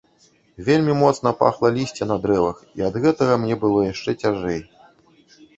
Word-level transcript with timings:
Вельмі 0.69 0.95
моцна 1.01 1.33
пахла 1.41 1.71
лісце 1.75 2.03
на 2.11 2.17
дрэвах, 2.25 2.57
і 2.79 2.87
ад 2.89 2.95
гэтага 3.05 3.39
мне 3.43 3.55
было 3.67 3.79
яшчэ 3.93 4.11
цяжэй. 4.23 4.59